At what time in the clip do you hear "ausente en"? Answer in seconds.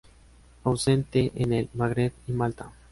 0.63-1.53